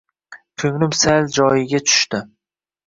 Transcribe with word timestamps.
Ko‘nglim 0.63 0.95
sal 1.01 1.31
joyiga 1.37 1.85
tushdi. 1.91 2.25